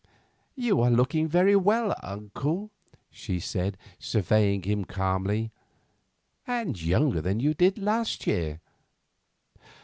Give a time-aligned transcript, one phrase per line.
[0.55, 2.71] "You are looking very well, uncle,"
[3.11, 5.51] she said, surveying him calmly;
[6.47, 8.61] "and younger than you did last year.